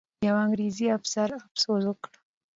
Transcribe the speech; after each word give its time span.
یو 0.27 0.35
انګریزي 0.43 0.87
افسر 0.97 1.29
افسوس 1.47 1.83
وکړ. 1.87 2.11